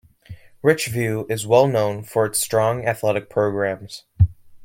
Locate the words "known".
1.67-2.03